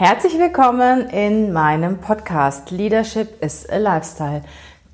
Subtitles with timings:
[0.00, 4.42] Herzlich willkommen in meinem Podcast Leadership is a Lifestyle,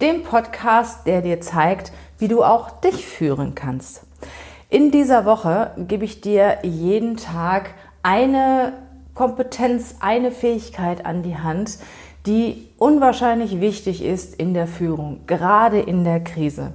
[0.00, 4.06] dem Podcast, der dir zeigt, wie du auch dich führen kannst.
[4.70, 8.72] In dieser Woche gebe ich dir jeden Tag eine
[9.12, 11.76] Kompetenz, eine Fähigkeit an die Hand,
[12.24, 16.72] die unwahrscheinlich wichtig ist in der Führung, gerade in der Krise.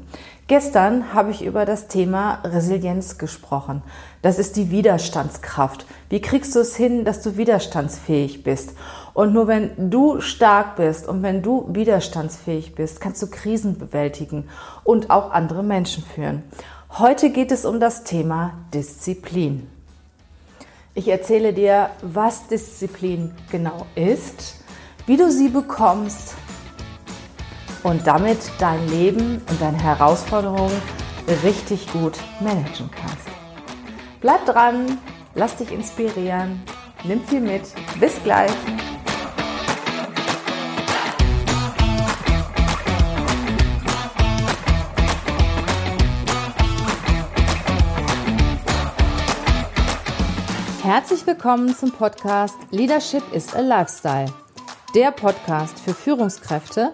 [0.49, 3.83] Gestern habe ich über das Thema Resilienz gesprochen.
[4.23, 5.85] Das ist die Widerstandskraft.
[6.09, 8.73] Wie kriegst du es hin, dass du widerstandsfähig bist?
[9.13, 14.49] Und nur wenn du stark bist und wenn du widerstandsfähig bist, kannst du Krisen bewältigen
[14.83, 16.41] und auch andere Menschen führen.
[16.97, 19.67] Heute geht es um das Thema Disziplin.
[20.95, 24.55] Ich erzähle dir, was Disziplin genau ist,
[25.05, 26.33] wie du sie bekommst
[27.83, 30.81] und damit dein Leben und deine Herausforderungen
[31.43, 33.27] richtig gut managen kannst.
[34.21, 34.97] Bleib dran,
[35.35, 36.61] lass dich inspirieren,
[37.03, 37.63] nimm viel mit.
[37.99, 38.51] Bis gleich.
[50.83, 54.25] Herzlich willkommen zum Podcast Leadership is a Lifestyle.
[54.95, 56.93] Der Podcast für Führungskräfte,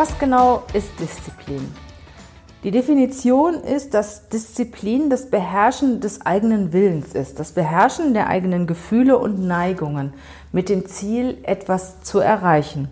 [0.00, 1.74] Was genau ist Disziplin?
[2.64, 8.66] Die Definition ist, dass Disziplin das Beherrschen des eigenen Willens ist, das Beherrschen der eigenen
[8.66, 10.14] Gefühle und Neigungen
[10.52, 12.88] mit dem Ziel, etwas zu erreichen.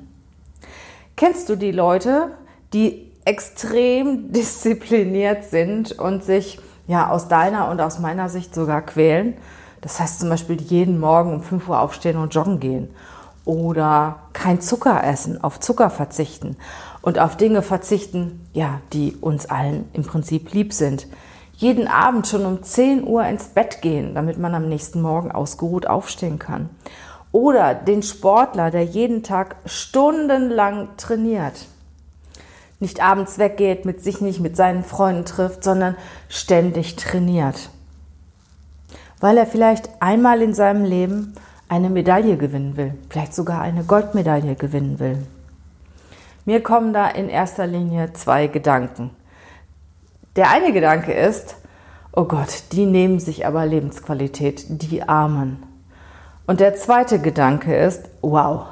[1.16, 2.32] Kennst du die Leute,
[2.74, 9.32] die extrem diszipliniert sind und sich ja aus deiner und aus meiner Sicht sogar quälen?
[9.80, 12.90] Das heißt zum Beispiel jeden Morgen um 5 Uhr aufstehen und joggen gehen
[13.48, 16.58] oder kein Zucker essen, auf Zucker verzichten
[17.00, 21.06] und auf Dinge verzichten, ja, die uns allen im Prinzip lieb sind.
[21.54, 25.86] Jeden Abend schon um 10 Uhr ins Bett gehen, damit man am nächsten Morgen ausgeruht
[25.86, 26.68] aufstehen kann.
[27.32, 31.68] Oder den Sportler, der jeden Tag stundenlang trainiert.
[32.80, 35.96] Nicht abends weggeht, mit sich nicht mit seinen Freunden trifft, sondern
[36.28, 37.70] ständig trainiert.
[39.20, 41.32] Weil er vielleicht einmal in seinem Leben
[41.68, 45.26] eine Medaille gewinnen will, vielleicht sogar eine Goldmedaille gewinnen will.
[46.44, 49.10] Mir kommen da in erster Linie zwei Gedanken.
[50.36, 51.56] Der eine Gedanke ist,
[52.12, 55.62] oh Gott, die nehmen sich aber Lebensqualität, die Armen.
[56.46, 58.66] Und der zweite Gedanke ist, wow,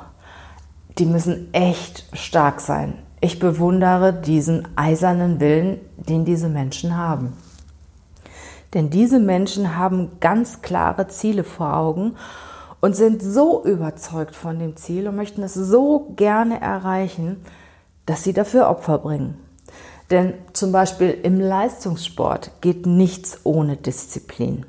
[0.96, 2.94] die müssen echt stark sein.
[3.20, 7.34] Ich bewundere diesen eisernen Willen, den diese Menschen haben.
[8.72, 12.14] Denn diese Menschen haben ganz klare Ziele vor Augen
[12.86, 17.44] und sind so überzeugt von dem Ziel und möchten es so gerne erreichen,
[18.06, 19.40] dass sie dafür Opfer bringen.
[20.12, 24.66] Denn zum Beispiel im Leistungssport geht nichts ohne Disziplin.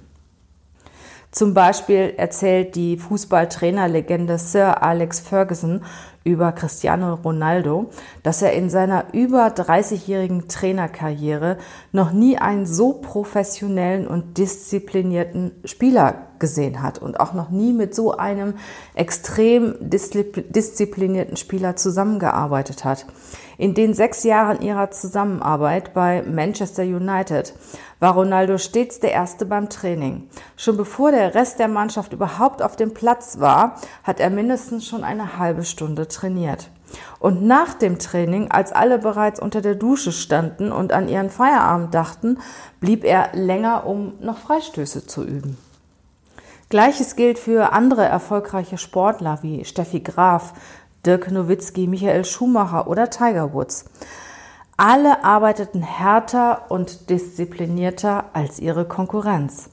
[1.29, 5.83] Zum Beispiel erzählt die Fußballtrainerlegende Sir Alex Ferguson
[6.27, 7.89] über Cristiano Ronaldo,
[8.21, 11.57] dass er in seiner über 30-jährigen Trainerkarriere
[11.93, 17.95] noch nie einen so professionellen und disziplinierten Spieler gesehen hat und auch noch nie mit
[17.95, 18.55] so einem
[18.93, 23.05] extrem disziplinierten Spieler zusammengearbeitet hat.
[23.57, 27.55] In den sechs Jahren ihrer Zusammenarbeit bei Manchester United
[27.99, 30.29] war Ronaldo stets der Erste beim Training.
[30.55, 35.03] Schon bevor der Rest der Mannschaft überhaupt auf dem Platz war, hat er mindestens schon
[35.03, 36.69] eine halbe Stunde trainiert.
[37.19, 41.94] Und nach dem Training, als alle bereits unter der Dusche standen und an ihren Feierabend
[41.94, 42.39] dachten,
[42.79, 45.57] blieb er länger, um noch Freistöße zu üben.
[46.69, 50.53] Gleiches gilt für andere erfolgreiche Sportler wie Steffi Graf,
[51.06, 53.86] Dirk Nowitzki, Michael Schumacher oder Tiger Woods.
[54.75, 59.69] Alle arbeiteten härter und disziplinierter als ihre Konkurrenz.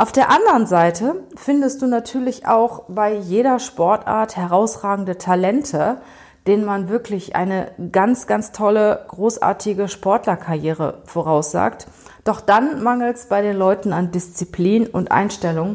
[0.00, 6.00] Auf der anderen Seite findest du natürlich auch bei jeder Sportart herausragende Talente,
[6.46, 11.88] denen man wirklich eine ganz, ganz tolle, großartige Sportlerkarriere voraussagt.
[12.22, 15.74] Doch dann mangelt es bei den Leuten an Disziplin und Einstellung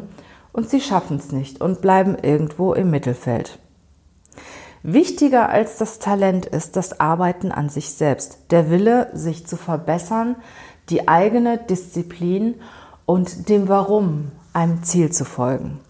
[0.54, 3.58] und sie schaffen es nicht und bleiben irgendwo im Mittelfeld.
[4.82, 10.36] Wichtiger als das Talent ist das Arbeiten an sich selbst, der Wille, sich zu verbessern,
[10.88, 12.54] die eigene Disziplin
[13.06, 15.80] und dem Warum, einem Ziel zu folgen.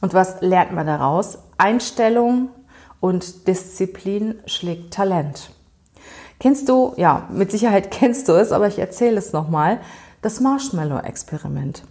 [0.00, 1.38] Und was lernt man daraus?
[1.58, 2.50] Einstellung
[3.00, 5.50] und Disziplin schlägt Talent.
[6.38, 9.80] Kennst du, ja, mit Sicherheit kennst du es, aber ich erzähle es nochmal,
[10.22, 11.82] das Marshmallow-Experiment.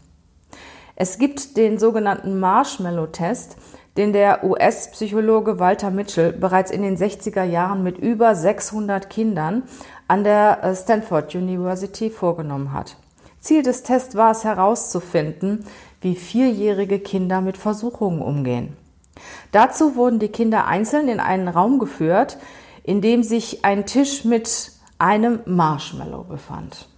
[0.96, 3.58] Es gibt den sogenannten Marshmallow-Test,
[3.98, 9.64] den der US-Psychologe Walter Mitchell bereits in den 60er Jahren mit über 600 Kindern
[10.08, 12.98] an der äh, Stanford University vorgenommen hat.
[13.46, 15.66] Ziel des Tests war es herauszufinden,
[16.02, 18.76] wie vierjährige Kinder mit Versuchungen umgehen.
[19.52, 22.40] Dazu wurden die Kinder einzeln in einen Raum geführt,
[22.82, 26.90] in dem sich ein Tisch mit einem Marshmallow befand.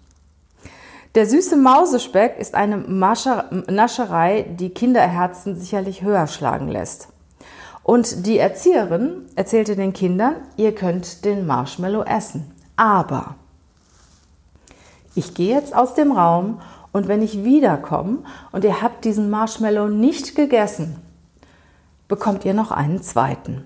[1.16, 7.10] Der süße Mausespeck ist eine Nascherei, die Kinderherzen sicherlich höher schlagen lässt.
[7.84, 12.54] Und die Erzieherin erzählte den Kindern, ihr könnt den Marshmallow essen.
[12.78, 13.36] Aber
[15.18, 16.62] ich gehe jetzt aus dem Raum
[16.92, 18.20] und wenn ich wiederkomme
[18.52, 20.96] und ihr habt diesen Marshmallow nicht gegessen,
[22.08, 23.66] bekommt ihr noch einen zweiten.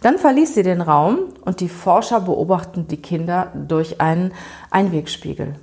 [0.00, 4.32] Dann verließ sie den Raum und die Forscher beobachten die Kinder durch einen
[4.70, 5.54] Einwegspiegel.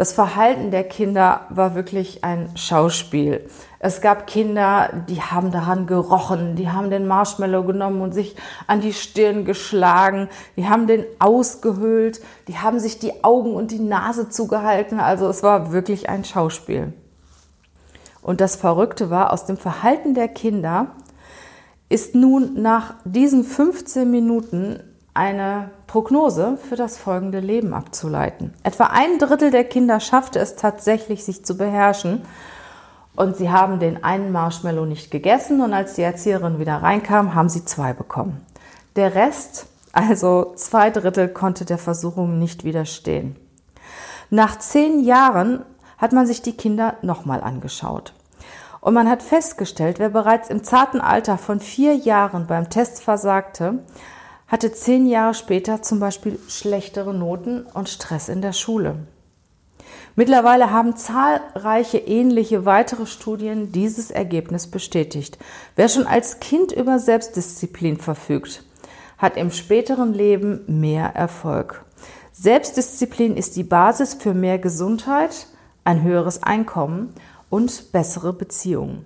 [0.00, 3.46] Das Verhalten der Kinder war wirklich ein Schauspiel.
[3.80, 8.34] Es gab Kinder, die haben daran gerochen, die haben den Marshmallow genommen und sich
[8.66, 13.78] an die Stirn geschlagen, die haben den ausgehöhlt, die haben sich die Augen und die
[13.78, 15.00] Nase zugehalten.
[15.00, 16.94] Also es war wirklich ein Schauspiel.
[18.22, 20.92] Und das Verrückte war, aus dem Verhalten der Kinder
[21.90, 24.82] ist nun nach diesen 15 Minuten
[25.12, 28.54] eine Prognose für das folgende Leben abzuleiten.
[28.62, 32.22] Etwa ein Drittel der Kinder schaffte es tatsächlich, sich zu beherrschen.
[33.16, 37.48] Und sie haben den einen Marshmallow nicht gegessen und als die Erzieherin wieder reinkam, haben
[37.48, 38.46] sie zwei bekommen.
[38.94, 43.34] Der Rest, also zwei Drittel, konnte der Versuchung nicht widerstehen.
[44.30, 45.64] Nach zehn Jahren
[45.98, 48.14] hat man sich die Kinder nochmal angeschaut.
[48.80, 53.80] Und man hat festgestellt, wer bereits im zarten Alter von vier Jahren beim Test versagte,
[54.50, 58.96] hatte zehn Jahre später zum Beispiel schlechtere Noten und Stress in der Schule.
[60.16, 65.38] Mittlerweile haben zahlreiche ähnliche weitere Studien dieses Ergebnis bestätigt.
[65.76, 68.64] Wer schon als Kind über Selbstdisziplin verfügt,
[69.18, 71.84] hat im späteren Leben mehr Erfolg.
[72.32, 75.46] Selbstdisziplin ist die Basis für mehr Gesundheit,
[75.84, 77.14] ein höheres Einkommen
[77.50, 79.04] und bessere Beziehungen.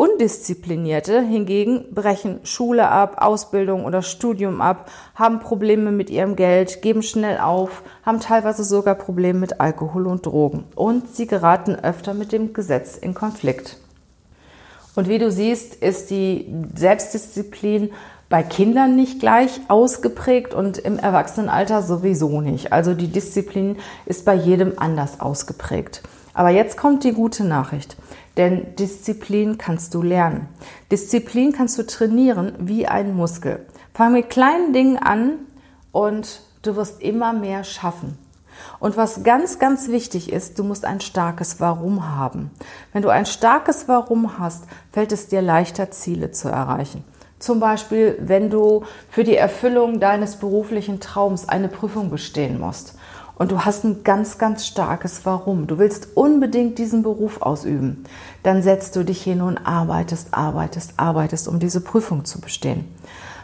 [0.00, 7.02] Undisziplinierte hingegen brechen Schule ab, Ausbildung oder Studium ab, haben Probleme mit ihrem Geld, geben
[7.02, 12.32] schnell auf, haben teilweise sogar Probleme mit Alkohol und Drogen und sie geraten öfter mit
[12.32, 13.76] dem Gesetz in Konflikt.
[14.96, 17.90] Und wie du siehst, ist die Selbstdisziplin
[18.30, 22.72] bei Kindern nicht gleich ausgeprägt und im Erwachsenenalter sowieso nicht.
[22.72, 23.76] Also die Disziplin
[24.06, 26.00] ist bei jedem anders ausgeprägt.
[26.40, 27.98] Aber jetzt kommt die gute Nachricht.
[28.38, 30.48] Denn Disziplin kannst du lernen.
[30.90, 33.66] Disziplin kannst du trainieren wie ein Muskel.
[33.92, 35.32] Fang mit kleinen Dingen an
[35.92, 38.16] und du wirst immer mehr schaffen.
[38.78, 42.50] Und was ganz, ganz wichtig ist, du musst ein starkes Warum haben.
[42.94, 47.04] Wenn du ein starkes Warum hast, fällt es dir leichter, Ziele zu erreichen.
[47.38, 52.94] Zum Beispiel, wenn du für die Erfüllung deines beruflichen Traums eine Prüfung bestehen musst
[53.40, 55.66] und du hast ein ganz, ganz starkes Warum.
[55.66, 58.04] Du willst unbedingt diesen Beruf ausüben.
[58.42, 62.84] Dann setzt du dich hin und arbeitest, arbeitest, arbeitest, um diese Prüfung zu bestehen.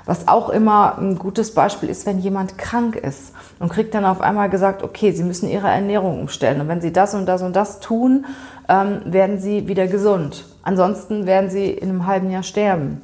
[0.05, 4.21] Was auch immer ein gutes Beispiel ist, wenn jemand krank ist und kriegt dann auf
[4.21, 6.61] einmal gesagt, okay, Sie müssen Ihre Ernährung umstellen.
[6.61, 8.26] Und wenn Sie das und das und das tun,
[8.69, 10.45] ähm, werden Sie wieder gesund.
[10.62, 13.00] Ansonsten werden Sie in einem halben Jahr sterben.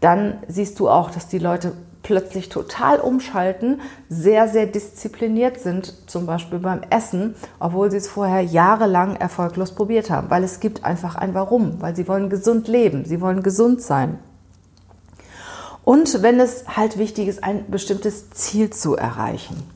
[0.00, 1.72] Dann siehst du auch, dass die Leute
[2.06, 8.42] plötzlich total umschalten, sehr, sehr diszipliniert sind, zum Beispiel beim Essen, obwohl sie es vorher
[8.42, 13.04] jahrelang erfolglos probiert haben, weil es gibt einfach ein Warum, weil sie wollen gesund leben,
[13.06, 14.20] sie wollen gesund sein.
[15.82, 19.68] Und wenn es halt wichtig ist, ein bestimmtes Ziel zu erreichen.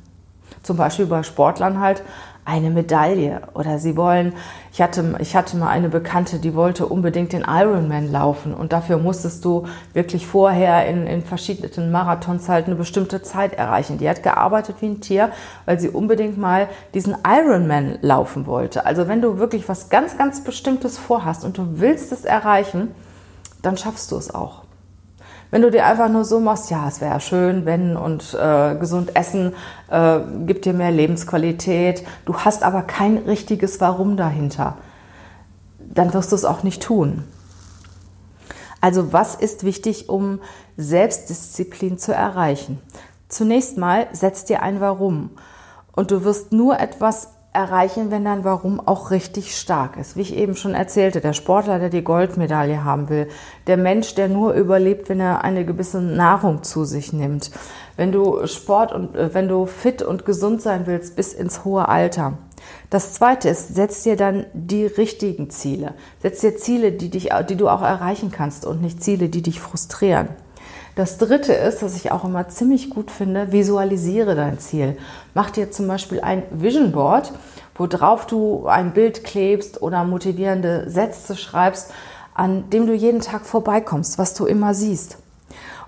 [0.63, 2.05] Zum Beispiel bei Sportlern halt
[2.45, 4.33] eine Medaille oder sie wollen,
[4.73, 8.99] ich hatte, ich hatte mal eine Bekannte, die wollte unbedingt den Ironman laufen und dafür
[8.99, 13.99] musstest du wirklich vorher in, in verschiedenen Marathons halt eine bestimmte Zeit erreichen.
[13.99, 15.31] Die hat gearbeitet wie ein Tier,
[15.67, 18.87] weil sie unbedingt mal diesen Ironman laufen wollte.
[18.87, 22.95] Also wenn du wirklich was ganz, ganz Bestimmtes vorhast und du willst es erreichen,
[23.63, 24.60] dann schaffst du es auch.
[25.51, 29.17] Wenn du dir einfach nur so machst, ja, es wäre schön, wenn und äh, gesund
[29.17, 29.55] essen
[29.91, 34.79] äh, gibt dir mehr Lebensqualität, du hast aber kein richtiges Warum dahinter,
[35.79, 37.25] dann wirst du es auch nicht tun.
[38.81, 40.41] Also was ist wichtig, um
[40.77, 42.81] Selbstdisziplin zu erreichen?
[43.29, 45.31] Zunächst mal setz dir ein Warum
[45.93, 50.17] und du wirst nur etwas erreichen, wenn dein Warum auch richtig stark ist.
[50.17, 53.29] Wie ich eben schon erzählte, der Sportler, der die Goldmedaille haben will,
[53.67, 57.51] der Mensch, der nur überlebt, wenn er eine gewisse Nahrung zu sich nimmt.
[57.97, 61.89] Wenn du Sport und äh, wenn du fit und gesund sein willst bis ins hohe
[61.89, 62.35] Alter.
[62.89, 65.95] Das zweite ist, setz dir dann die richtigen Ziele.
[66.21, 69.61] Setz dir Ziele, die dich, die du auch erreichen kannst und nicht Ziele, die dich
[69.61, 70.29] frustrieren.
[71.01, 74.99] Das dritte ist, was ich auch immer ziemlich gut finde, visualisiere dein Ziel.
[75.33, 77.33] Mach dir zum Beispiel ein Vision Board,
[77.75, 81.91] worauf du ein Bild klebst oder motivierende Sätze schreibst,
[82.35, 85.17] an dem du jeden Tag vorbeikommst, was du immer siehst.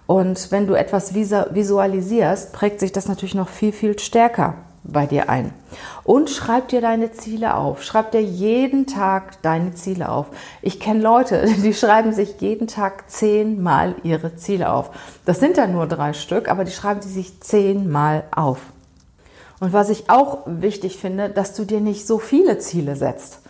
[0.07, 4.55] Und wenn du etwas visualisierst, prägt sich das natürlich noch viel, viel stärker
[4.85, 5.53] bei dir ein.
[6.05, 7.83] Und schreib dir deine Ziele auf.
[7.83, 10.27] Schreib dir jeden Tag deine Ziele auf.
[10.61, 14.91] Ich kenne Leute, die schreiben sich jeden Tag zehnmal ihre Ziele auf.
[15.25, 18.61] Das sind dann nur drei Stück, aber die schreiben sie sich zehnmal auf.
[19.61, 23.42] Und was ich auch wichtig finde, dass du dir nicht so viele Ziele setzt.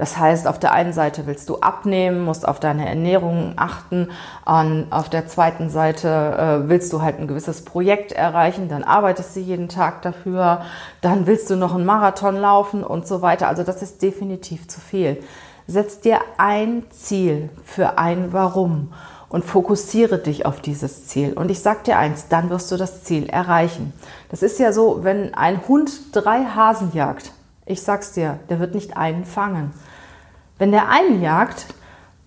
[0.00, 4.08] Das heißt, auf der einen Seite willst du abnehmen, musst auf deine Ernährung achten,
[4.46, 6.08] und auf der zweiten Seite
[6.64, 10.62] äh, willst du halt ein gewisses Projekt erreichen, dann arbeitest du jeden Tag dafür,
[11.02, 13.48] dann willst du noch einen Marathon laufen und so weiter.
[13.48, 15.22] Also das ist definitiv zu viel.
[15.66, 18.94] Setz dir ein Ziel für ein Warum
[19.28, 21.34] und fokussiere dich auf dieses Ziel.
[21.34, 23.92] Und ich sag dir eins, dann wirst du das Ziel erreichen.
[24.30, 27.32] Das ist ja so, wenn ein Hund drei Hasen jagt.
[27.70, 29.70] Ich sag's dir, der wird nicht einen fangen.
[30.58, 31.66] Wenn der einen jagt,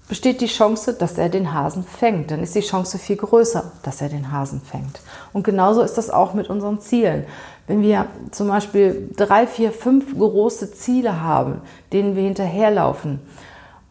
[0.07, 2.31] besteht die Chance, dass er den Hasen fängt.
[2.31, 5.01] Dann ist die Chance viel größer, dass er den Hasen fängt.
[5.33, 7.25] Und genauso ist das auch mit unseren Zielen.
[7.67, 11.59] Wenn wir zum Beispiel drei, vier, fünf große Ziele haben,
[11.91, 13.19] denen wir hinterherlaufen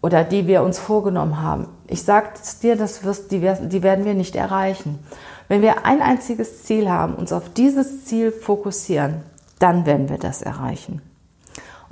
[0.01, 2.31] oder die wir uns vorgenommen haben, ich sage
[2.63, 5.01] dir, das wirst, die, die werden wir nicht erreichen.
[5.49, 9.17] Wenn wir ein einziges Ziel haben, uns auf dieses Ziel fokussieren,
[9.59, 11.03] dann werden wir das erreichen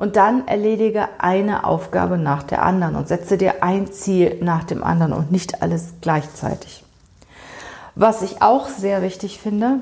[0.01, 4.83] und dann erledige eine Aufgabe nach der anderen und setze dir ein Ziel nach dem
[4.83, 6.83] anderen und nicht alles gleichzeitig.
[7.97, 9.81] Was ich auch sehr wichtig finde,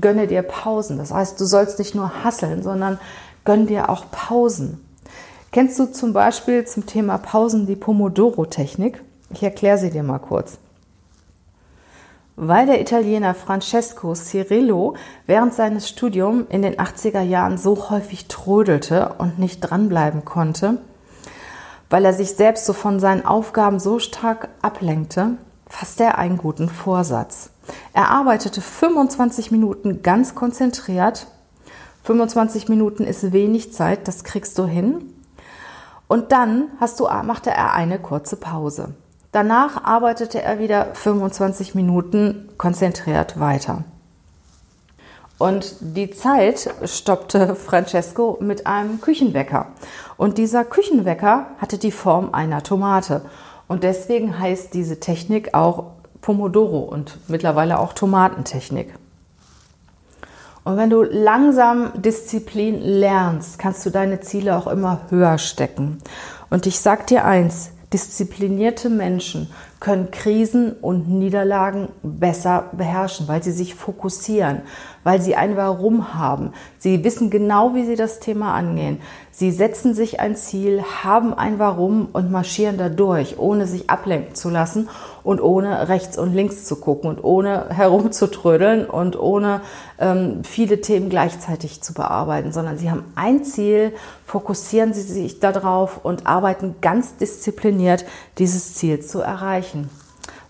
[0.00, 0.96] gönne dir Pausen.
[0.96, 2.98] Das heißt, du sollst nicht nur hasseln, sondern
[3.44, 4.82] gönn dir auch Pausen.
[5.52, 9.02] Kennst du zum Beispiel zum Thema Pausen die Pomodoro-Technik?
[9.34, 10.56] Ich erkläre sie dir mal kurz.
[12.40, 14.94] Weil der Italiener Francesco Cirillo
[15.26, 20.78] während seines Studiums in den 80er Jahren so häufig trödelte und nicht dranbleiben konnte,
[21.90, 25.30] weil er sich selbst so von seinen Aufgaben so stark ablenkte,
[25.66, 27.50] fasste er einen guten Vorsatz.
[27.92, 31.26] Er arbeitete 25 Minuten ganz konzentriert.
[32.04, 35.12] 25 Minuten ist wenig Zeit, das kriegst du hin.
[36.06, 38.94] Und dann hast du, machte er eine kurze Pause.
[39.32, 43.84] Danach arbeitete er wieder 25 Minuten konzentriert weiter.
[45.38, 49.66] Und die Zeit stoppte Francesco mit einem Küchenwecker.
[50.16, 53.22] Und dieser Küchenwecker hatte die Form einer Tomate.
[53.68, 58.94] Und deswegen heißt diese Technik auch Pomodoro und mittlerweile auch Tomatentechnik.
[60.64, 65.98] Und wenn du langsam Disziplin lernst, kannst du deine Ziele auch immer höher stecken.
[66.50, 69.48] Und ich sag dir eins, Disziplinierte Menschen
[69.80, 74.62] können Krisen und Niederlagen besser beherrschen, weil sie sich fokussieren,
[75.04, 76.52] weil sie ein Warum haben.
[76.78, 79.00] Sie wissen genau, wie sie das Thema angehen.
[79.30, 84.34] Sie setzen sich ein Ziel, haben ein Warum und marschieren da durch, ohne sich ablenken
[84.34, 84.88] zu lassen
[85.22, 89.60] und ohne rechts und links zu gucken und ohne herumzutrödeln und ohne
[90.00, 93.92] ähm, viele Themen gleichzeitig zu bearbeiten, sondern sie haben ein Ziel,
[94.26, 98.04] fokussieren sie sich darauf und arbeiten ganz diszipliniert,
[98.38, 99.20] dieses Ziel zu
[99.68, 99.90] erreichen.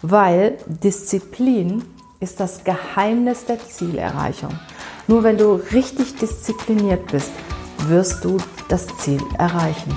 [0.02, 1.84] Weil Disziplin
[2.20, 4.58] ist das Geheimnis der Zielerreichung.
[5.06, 7.30] Nur wenn du richtig diszipliniert bist,
[7.86, 9.96] wirst du das Ziel erreichen.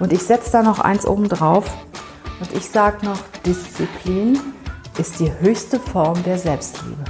[0.00, 1.70] Und ich setze da noch eins oben drauf
[2.40, 4.38] und ich sage noch, Disziplin
[4.98, 7.04] ist die höchste Form der Selbstliebe.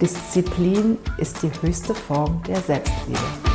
[0.00, 3.53] Disziplin ist die höchste Form der Selbstliebe.